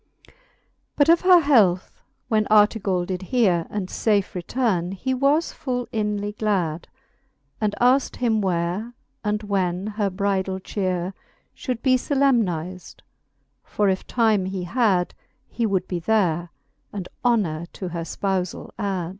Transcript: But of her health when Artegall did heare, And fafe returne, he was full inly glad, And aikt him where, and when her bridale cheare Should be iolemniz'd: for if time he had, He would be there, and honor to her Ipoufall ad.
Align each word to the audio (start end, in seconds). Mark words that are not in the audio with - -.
But 0.95 1.09
of 1.09 1.21
her 1.21 1.41
health 1.41 2.01
when 2.27 2.47
Artegall 2.49 3.05
did 3.05 3.21
heare, 3.21 3.67
And 3.69 3.87
fafe 3.87 4.33
returne, 4.33 4.93
he 4.93 5.13
was 5.13 5.51
full 5.51 5.87
inly 5.91 6.31
glad, 6.31 6.87
And 7.61 7.75
aikt 7.79 8.15
him 8.15 8.41
where, 8.41 8.95
and 9.23 9.43
when 9.43 9.85
her 9.85 10.09
bridale 10.09 10.63
cheare 10.63 11.13
Should 11.53 11.83
be 11.83 11.97
iolemniz'd: 11.97 13.01
for 13.63 13.89
if 13.89 14.07
time 14.07 14.45
he 14.45 14.63
had, 14.63 15.13
He 15.47 15.67
would 15.67 15.87
be 15.87 15.99
there, 15.99 16.49
and 16.91 17.07
honor 17.23 17.67
to 17.73 17.89
her 17.89 18.01
Ipoufall 18.01 18.71
ad. 18.79 19.09